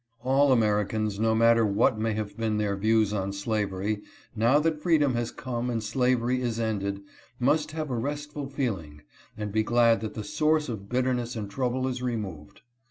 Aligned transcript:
All 0.23 0.51
Americans, 0.51 1.19
no 1.19 1.35
matter 1.35 1.63
what 1.63 1.99
may 1.99 2.13
have 2.13 2.35
been 2.35 2.57
their 2.57 2.75
views 2.75 3.13
on 3.13 3.31
slavery, 3.33 4.01
now 4.35 4.57
that 4.61 4.81
freedom 4.81 5.13
has 5.13 5.29
come 5.31 5.69
and 5.69 5.83
slavery 5.83 6.41
is 6.41 6.59
ended, 6.59 7.03
must 7.39 7.73
have 7.73 7.91
a 7.91 7.95
restfid 7.95 8.51
feeling 8.51 9.03
and 9.37 9.51
be 9.51 9.61
glad 9.61 10.01
that 10.01 10.15
the 10.15 10.23
source 10.23 10.69
of 10.69 10.89
bitterness 10.89 11.35
and 11.35 11.51
trouble 11.51 11.87
is 11.87 12.01
removed. 12.01 12.61